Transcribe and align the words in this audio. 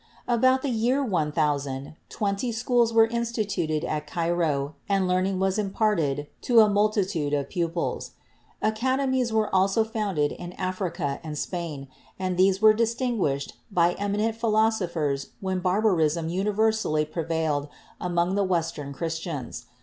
About 0.27 0.63
the 0.63 0.71
year 0.71 1.03
1000, 1.05 1.93
twenty 2.09 2.51
schools 2.51 2.91
were 2.91 3.05
instituted 3.05 3.85
at 3.85 4.07
Cairo 4.07 4.73
and 4.89 5.07
learning 5.07 5.37
was 5.37 5.59
imparted 5.59 6.25
to 6.41 6.61
a 6.61 6.67
multitude 6.67 7.33
of 7.33 7.49
pupils. 7.49 8.13
THE 8.63 8.69
EARLY 8.69 8.71
ALCHEMISTS 8.71 8.85
29 8.89 8.97
Academies 8.99 9.33
were 9.33 9.55
also 9.55 9.83
founded 9.83 10.31
in 10.31 10.53
Africa 10.53 11.19
and 11.23 11.37
Spain, 11.37 11.87
and 12.17 12.35
these 12.35 12.59
were 12.59 12.73
distinguished 12.73 13.53
by 13.69 13.93
eminent 13.99 14.35
philosophers 14.35 15.33
when 15.39 15.59
barbarism 15.59 16.29
universally 16.29 17.05
prevailed 17.05 17.67
among 17.99 18.33
the 18.33 18.43
western 18.43 18.93
Chris 18.93 19.19
tians. 19.19 19.65